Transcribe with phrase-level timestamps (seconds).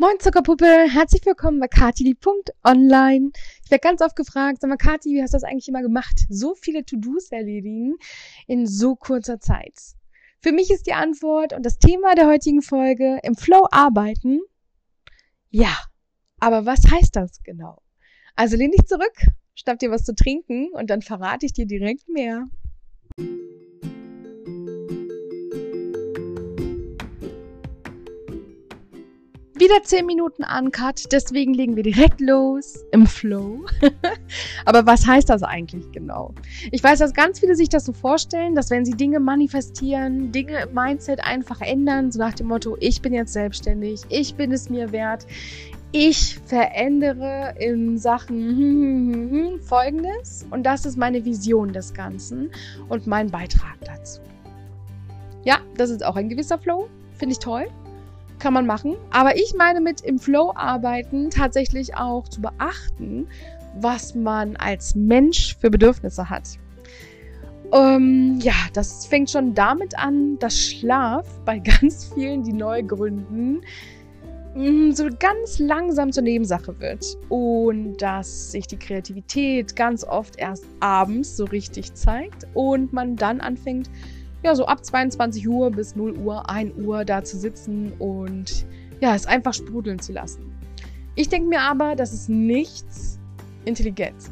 [0.00, 3.32] Moin Zuckerpuppe, herzlich willkommen bei Kati.online.
[3.64, 6.20] Ich werde ganz oft gefragt, sag mal Kati, wie hast du das eigentlich immer gemacht?
[6.28, 7.96] So viele To-Dos erledigen
[8.46, 9.74] in so kurzer Zeit.
[10.40, 14.38] Für mich ist die Antwort und das Thema der heutigen Folge im Flow arbeiten.
[15.50, 15.76] Ja,
[16.38, 17.82] aber was heißt das genau?
[18.36, 19.16] Also lehn dich zurück,
[19.56, 22.46] schnapp dir was zu trinken und dann verrate ich dir direkt mehr.
[29.58, 33.66] Wieder 10 Minuten Uncut, deswegen legen wir direkt los im Flow.
[34.64, 36.32] Aber was heißt das eigentlich genau?
[36.70, 40.62] Ich weiß, dass ganz viele sich das so vorstellen, dass wenn sie Dinge manifestieren, Dinge
[40.62, 44.70] im Mindset einfach ändern, so nach dem Motto, ich bin jetzt selbstständig, ich bin es
[44.70, 45.26] mir wert,
[45.90, 52.52] ich verändere in Sachen Folgendes und das ist meine Vision des Ganzen
[52.88, 54.20] und mein Beitrag dazu.
[55.42, 57.66] Ja, das ist auch ein gewisser Flow, finde ich toll
[58.38, 58.96] kann man machen.
[59.10, 63.26] Aber ich meine mit im Flow arbeiten tatsächlich auch zu beachten,
[63.80, 66.58] was man als Mensch für Bedürfnisse hat.
[67.72, 73.60] Ähm, ja, das fängt schon damit an, dass Schlaf bei ganz vielen, die neu gründen,
[74.54, 80.64] mm, so ganz langsam zur Nebensache wird und dass sich die Kreativität ganz oft erst
[80.80, 83.90] abends so richtig zeigt und man dann anfängt,
[84.42, 88.66] ja, so ab 22 Uhr bis 0 Uhr, 1 Uhr da zu sitzen und
[89.00, 90.52] ja, es einfach sprudeln zu lassen.
[91.14, 93.18] Ich denke mir aber, das ist nichts
[93.64, 94.30] intelligent.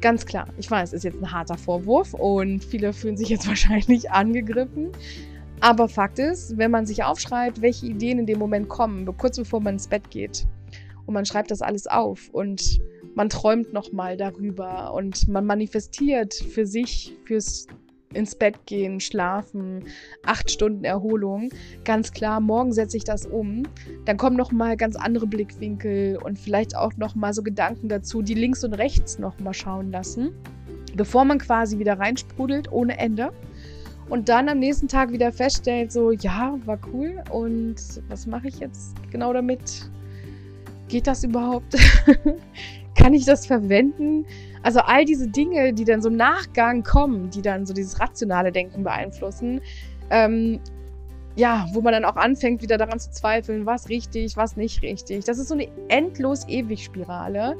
[0.00, 4.10] Ganz klar, ich weiß, ist jetzt ein harter Vorwurf und viele fühlen sich jetzt wahrscheinlich
[4.10, 4.90] angegriffen.
[5.60, 9.60] Aber Fakt ist, wenn man sich aufschreibt, welche Ideen in dem Moment kommen, kurz bevor
[9.60, 10.46] man ins Bett geht,
[11.06, 12.80] und man schreibt das alles auf und
[13.14, 17.66] man träumt nochmal darüber und man manifestiert für sich, fürs
[18.14, 19.84] ins Bett gehen, schlafen,
[20.24, 21.50] acht Stunden Erholung.
[21.84, 23.64] Ganz klar, morgen setze ich das um.
[24.04, 28.22] Dann kommen noch mal ganz andere Blickwinkel und vielleicht auch noch mal so Gedanken dazu,
[28.22, 30.32] die links und rechts noch mal schauen lassen,
[30.94, 33.32] bevor man quasi wieder reinsprudelt ohne Ende.
[34.08, 37.22] Und dann am nächsten Tag wieder feststellt, so, ja, war cool.
[37.30, 37.76] Und
[38.08, 39.90] was mache ich jetzt genau damit?
[40.88, 41.76] Geht das überhaupt?
[42.94, 44.26] Kann ich das verwenden?
[44.62, 48.52] Also all diese Dinge, die dann so im Nachgang kommen, die dann so dieses rationale
[48.52, 49.60] Denken beeinflussen,
[50.10, 50.60] ähm,
[51.34, 55.24] ja, wo man dann auch anfängt, wieder daran zu zweifeln, was richtig, was nicht richtig.
[55.24, 57.56] Das ist so eine endlos ewig Spirale.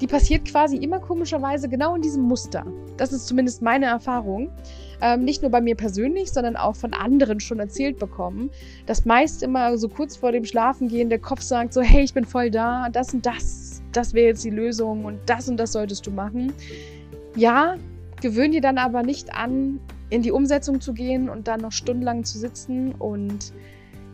[0.00, 2.64] Die passiert quasi immer komischerweise genau in diesem Muster.
[2.96, 4.50] Das ist zumindest meine Erfahrung.
[5.02, 8.50] Ähm, nicht nur bei mir persönlich, sondern auch von anderen schon erzählt bekommen,
[8.86, 12.24] dass meist immer so kurz vor dem Schlafengehen der Kopf sagt so, hey, ich bin
[12.24, 16.06] voll da, das und das das wäre jetzt die Lösung und das und das solltest
[16.06, 16.52] du machen.
[17.36, 17.76] Ja,
[18.20, 19.80] gewöhn dir dann aber nicht an,
[20.10, 23.52] in die Umsetzung zu gehen und dann noch stundenlang zu sitzen und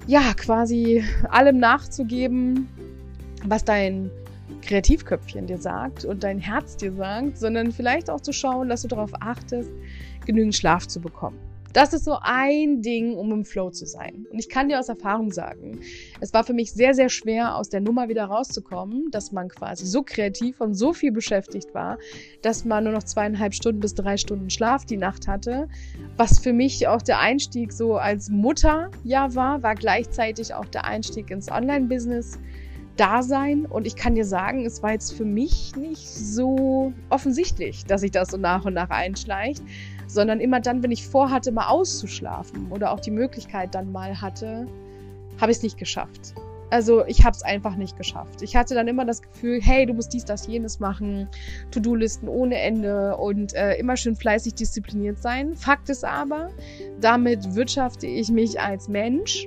[0.06, 2.69] ja, quasi allem nachzugeben,
[3.44, 4.10] was dein
[4.62, 8.88] Kreativköpfchen dir sagt und dein Herz dir sagt, sondern vielleicht auch zu schauen, dass du
[8.88, 9.70] darauf achtest,
[10.25, 11.38] genügend Schlaf zu bekommen.
[11.72, 14.27] Das ist so ein Ding, um im Flow zu sein.
[14.31, 15.81] Und ich kann dir aus Erfahrung sagen,
[16.21, 19.87] es war für mich sehr, sehr schwer, aus der Nummer wieder rauszukommen, dass man quasi
[19.87, 21.99] so kreativ und so viel beschäftigt war,
[22.43, 25.69] dass man nur noch zweieinhalb Stunden bis drei Stunden Schlaf die Nacht hatte.
[26.16, 30.84] Was für mich auch der Einstieg so als Mutter ja war, war gleichzeitig auch der
[30.84, 32.38] Einstieg ins Online-Business.
[32.97, 38.00] Dasein und ich kann dir sagen, es war jetzt für mich nicht so offensichtlich, dass
[38.00, 39.62] sich das so nach und nach einschleicht,
[40.06, 44.66] sondern immer dann, wenn ich vorhatte, mal auszuschlafen oder auch die Möglichkeit dann mal hatte,
[45.40, 46.34] habe ich es nicht geschafft.
[46.70, 48.42] Also ich habe es einfach nicht geschafft.
[48.42, 51.28] Ich hatte dann immer das Gefühl, hey, du musst dies, das, jenes machen,
[51.70, 55.54] To-Do-Listen ohne Ende und äh, immer schön fleißig diszipliniert sein.
[55.54, 56.48] Fakt ist aber,
[57.00, 59.46] damit wirtschafte ich mich als Mensch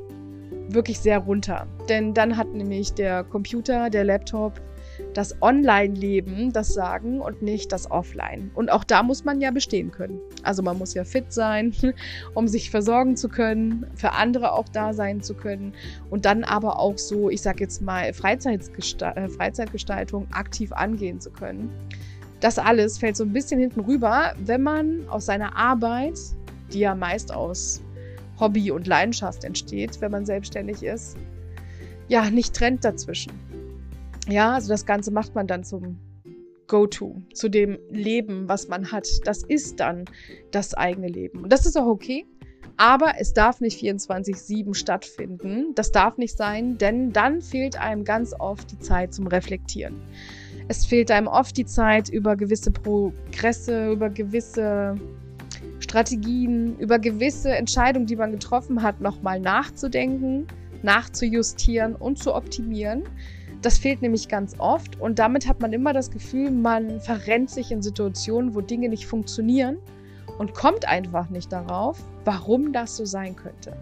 [0.70, 1.68] wirklich sehr runter.
[1.90, 4.62] Denn dann hat nämlich der Computer, der Laptop
[5.14, 8.52] das Online-Leben das Sagen und nicht das Offline.
[8.54, 10.20] Und auch da muss man ja bestehen können.
[10.44, 11.74] Also man muss ja fit sein,
[12.34, 15.74] um sich versorgen zu können, für andere auch da sein zu können
[16.10, 21.32] und dann aber auch so, ich sag jetzt mal, Freizeitgestaltung, äh, Freizeitgestaltung aktiv angehen zu
[21.32, 21.70] können.
[22.40, 26.18] Das alles fällt so ein bisschen hinten rüber, wenn man aus seiner Arbeit,
[26.72, 27.82] die ja meist aus
[28.40, 31.18] Hobby und Leidenschaft entsteht, wenn man selbstständig ist,
[32.08, 33.32] ja, nicht trennt dazwischen.
[34.30, 35.98] Ja, also das Ganze macht man dann zum
[36.68, 39.08] Go-To, zu dem Leben, was man hat.
[39.26, 40.06] Das ist dann
[40.52, 41.44] das eigene Leben.
[41.44, 42.26] Und das ist auch okay.
[42.78, 45.74] Aber es darf nicht 24-7 stattfinden.
[45.76, 49.96] Das darf nicht sein, denn dann fehlt einem ganz oft die Zeit zum Reflektieren.
[50.68, 54.96] Es fehlt einem oft die Zeit, über gewisse Progresse, über gewisse
[55.80, 60.48] Strategien, über gewisse Entscheidungen, die man getroffen hat, nochmal nachzudenken
[60.84, 63.04] nachzujustieren und zu optimieren.
[63.62, 67.72] Das fehlt nämlich ganz oft und damit hat man immer das Gefühl, man verrennt sich
[67.72, 69.78] in Situationen, wo Dinge nicht funktionieren
[70.38, 73.76] und kommt einfach nicht darauf, warum das so sein könnte.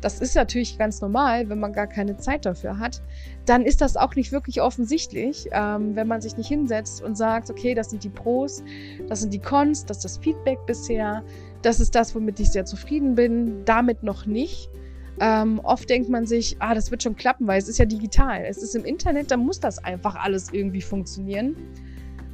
[0.00, 3.02] Das ist natürlich ganz normal, wenn man gar keine Zeit dafür hat.
[3.46, 7.50] Dann ist das auch nicht wirklich offensichtlich, ähm, wenn man sich nicht hinsetzt und sagt,
[7.50, 8.62] okay, das sind die Pros,
[9.08, 11.24] das sind die Cons, das ist das Feedback bisher,
[11.62, 14.70] das ist das, womit ich sehr zufrieden bin, damit noch nicht.
[15.20, 18.44] Ähm, oft denkt man sich, ah, das wird schon klappen, weil es ist ja digital.
[18.46, 21.56] Es ist im Internet, da muss das einfach alles irgendwie funktionieren.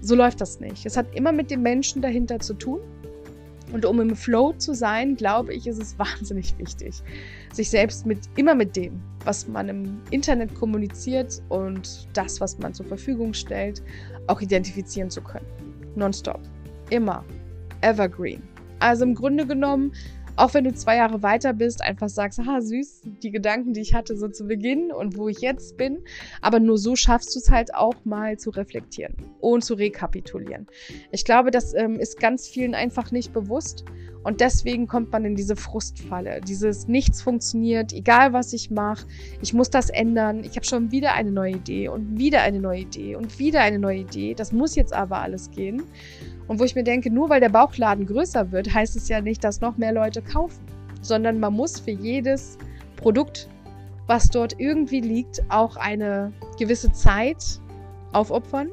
[0.00, 0.84] So läuft das nicht.
[0.84, 2.80] Es hat immer mit dem Menschen dahinter zu tun.
[3.72, 7.02] Und um im Flow zu sein, glaube ich, ist es wahnsinnig wichtig,
[7.52, 12.74] sich selbst mit immer mit dem, was man im Internet kommuniziert und das, was man
[12.74, 13.82] zur Verfügung stellt,
[14.26, 15.46] auch identifizieren zu können.
[15.96, 16.40] Nonstop.
[16.90, 17.24] Immer.
[17.80, 18.42] Evergreen.
[18.80, 19.92] Also im Grunde genommen
[20.36, 23.94] auch wenn du zwei Jahre weiter bist, einfach sagst, ha, süß, die Gedanken, die ich
[23.94, 25.98] hatte so zu Beginn und wo ich jetzt bin.
[26.40, 30.66] Aber nur so schaffst du es halt auch mal zu reflektieren und zu rekapitulieren.
[31.12, 33.84] Ich glaube, das ähm, ist ganz vielen einfach nicht bewusst.
[34.24, 36.40] Und deswegen kommt man in diese Frustfalle.
[36.40, 39.06] Dieses Nichts funktioniert, egal was ich mache,
[39.42, 40.42] ich muss das ändern.
[40.44, 43.78] Ich habe schon wieder eine neue Idee und wieder eine neue Idee und wieder eine
[43.78, 44.34] neue Idee.
[44.34, 45.82] Das muss jetzt aber alles gehen.
[46.46, 49.42] Und wo ich mir denke, nur weil der Bauchladen größer wird, heißt es ja nicht,
[49.44, 50.64] dass noch mehr Leute kaufen,
[51.00, 52.58] sondern man muss für jedes
[52.96, 53.48] Produkt,
[54.06, 57.60] was dort irgendwie liegt, auch eine gewisse Zeit
[58.12, 58.68] aufopfern.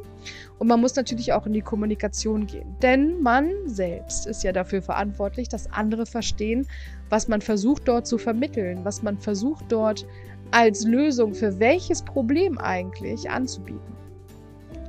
[0.59, 2.75] Und man muss natürlich auch in die Kommunikation gehen.
[2.81, 6.67] Denn man selbst ist ja dafür verantwortlich, dass andere verstehen,
[7.09, 10.05] was man versucht dort zu vermitteln, was man versucht dort
[10.51, 13.95] als Lösung für welches Problem eigentlich anzubieten.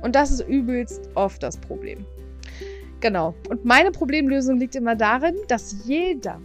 [0.03, 2.05] Und das ist übelst oft das Problem.
[3.03, 3.35] Genau.
[3.49, 6.39] Und meine Problemlösung liegt immer darin, dass jeder,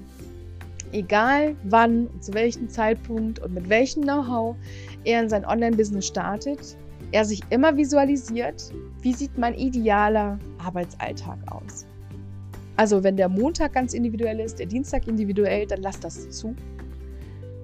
[0.91, 4.57] egal wann, zu welchem Zeitpunkt und mit welchem Know-how
[5.05, 6.77] er in sein Online-Business startet,
[7.13, 8.73] er sich immer visualisiert,
[9.03, 11.87] wie sieht mein idealer Arbeitsalltag aus.
[12.75, 16.57] Also wenn der Montag ganz individuell ist, der Dienstag individuell, dann lass das zu.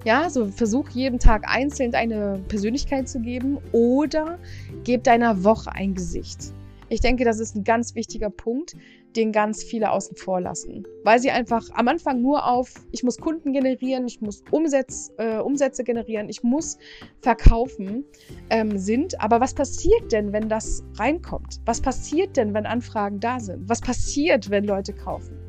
[0.05, 4.39] Ja, so versuch jeden Tag einzeln eine Persönlichkeit zu geben oder
[4.85, 6.53] gib deiner Woche ein Gesicht.
[6.89, 8.75] Ich denke, das ist ein ganz wichtiger Punkt,
[9.15, 13.17] den ganz viele außen vor lassen, weil sie einfach am Anfang nur auf, ich muss
[13.17, 16.77] Kunden generieren, ich muss Umsätze, äh, Umsätze generieren, ich muss
[17.21, 18.03] verkaufen
[18.49, 19.19] ähm, sind.
[19.21, 21.59] Aber was passiert denn, wenn das reinkommt?
[21.65, 23.67] Was passiert denn, wenn Anfragen da sind?
[23.67, 25.39] Was passiert, wenn Leute kaufen?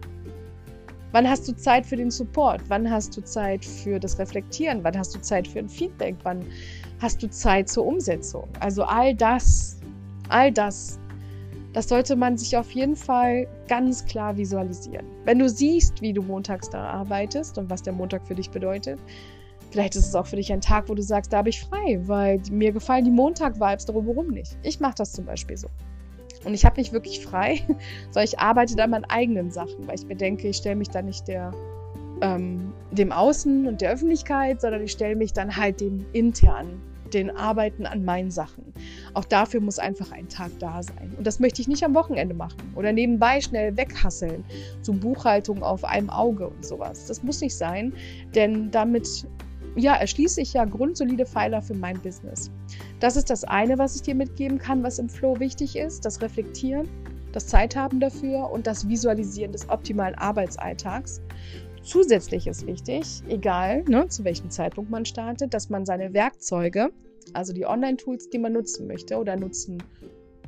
[1.12, 2.62] Wann hast du Zeit für den Support?
[2.68, 4.84] Wann hast du Zeit für das Reflektieren?
[4.84, 6.14] Wann hast du Zeit für ein Feedback?
[6.22, 6.44] Wann
[7.00, 8.48] hast du Zeit zur Umsetzung?
[8.60, 9.80] Also all das,
[10.28, 10.98] all das
[11.76, 15.04] das sollte man sich auf jeden Fall ganz klar visualisieren.
[15.26, 18.98] Wenn du siehst, wie du montags da arbeitest und was der Montag für dich bedeutet,
[19.72, 22.00] vielleicht ist es auch für dich ein Tag, wo du sagst, da habe ich frei,
[22.06, 24.56] weil mir gefallen die Montag-Vibes, darum warum nicht.
[24.62, 25.68] Ich mache das zum Beispiel so.
[26.46, 27.60] Und ich habe nicht wirklich frei,
[28.06, 31.02] sondern ich arbeite an meinen eigenen Sachen, weil ich mir denke, ich stelle mich da
[31.02, 31.52] nicht der,
[32.22, 36.80] ähm, dem Außen und der Öffentlichkeit, sondern ich stelle mich dann halt dem internen
[37.14, 38.72] den Arbeiten an meinen Sachen.
[39.14, 41.12] Auch dafür muss einfach ein Tag da sein.
[41.16, 44.44] Und das möchte ich nicht am Wochenende machen oder nebenbei schnell weghasseln,
[44.82, 47.06] so Buchhaltung auf einem Auge und sowas.
[47.06, 47.92] Das muss nicht sein,
[48.34, 49.26] denn damit
[49.76, 52.50] ja, erschließe ich ja grundsolide Pfeiler für mein Business.
[52.98, 56.22] Das ist das eine, was ich dir mitgeben kann, was im Flow wichtig ist, das
[56.22, 56.88] Reflektieren,
[57.32, 61.20] das Zeithaben dafür und das Visualisieren des optimalen Arbeitsalltags.
[61.86, 66.90] Zusätzlich ist wichtig, egal ne, zu welchem Zeitpunkt man startet, dass man seine Werkzeuge,
[67.32, 69.80] also die Online-Tools, die man nutzen möchte oder nutzen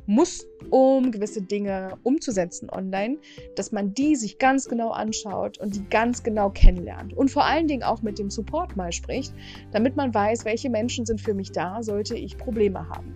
[0.09, 3.19] muss, um gewisse Dinge umzusetzen online,
[3.55, 7.13] dass man die sich ganz genau anschaut und die ganz genau kennenlernt.
[7.13, 9.31] Und vor allen Dingen auch mit dem Support mal spricht,
[9.71, 13.13] damit man weiß, welche Menschen sind für mich da, sollte ich Probleme haben.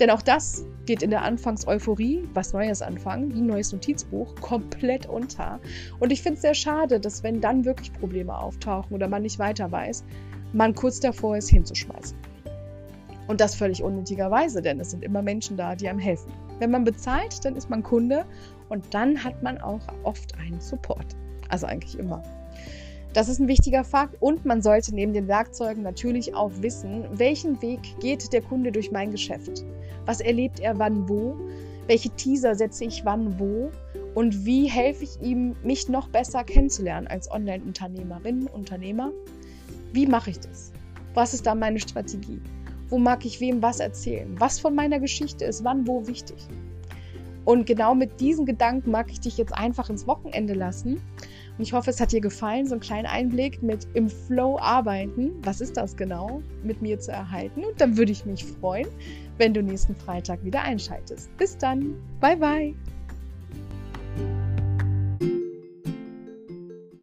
[0.00, 5.04] Denn auch das geht in der Anfangseuphorie, was Neues anfangen, wie ein neues Notizbuch, komplett
[5.04, 5.60] unter.
[5.98, 9.38] Und ich finde es sehr schade, dass wenn dann wirklich Probleme auftauchen oder man nicht
[9.38, 10.04] weiter weiß,
[10.54, 12.16] man kurz davor ist, hinzuschmeißen.
[13.30, 16.32] Und das völlig unnötigerweise, denn es sind immer Menschen da, die einem helfen.
[16.58, 18.24] Wenn man bezahlt, dann ist man Kunde
[18.68, 21.06] und dann hat man auch oft einen Support.
[21.48, 22.24] Also eigentlich immer.
[23.12, 27.62] Das ist ein wichtiger Fakt und man sollte neben den Werkzeugen natürlich auch wissen, welchen
[27.62, 29.64] Weg geht der Kunde durch mein Geschäft.
[30.06, 31.36] Was erlebt er wann wo?
[31.86, 33.70] Welche Teaser setze ich wann wo?
[34.16, 39.12] Und wie helfe ich ihm, mich noch besser kennenzulernen als Online-Unternehmerin, Unternehmer?
[39.92, 40.72] Wie mache ich das?
[41.14, 42.40] Was ist da meine Strategie?
[42.90, 44.34] Wo mag ich wem was erzählen?
[44.38, 46.36] Was von meiner Geschichte ist wann wo wichtig?
[47.44, 51.00] Und genau mit diesen Gedanken mag ich dich jetzt einfach ins Wochenende lassen
[51.56, 55.32] Und ich hoffe, es hat dir gefallen, so einen kleinen Einblick mit im Flow arbeiten.
[55.42, 56.42] Was ist das genau?
[56.62, 57.64] Mit mir zu erhalten.
[57.64, 58.88] Und dann würde ich mich freuen,
[59.38, 61.34] wenn du nächsten Freitag wieder einschaltest.
[61.38, 61.94] Bis dann.
[62.20, 62.74] Bye, bye.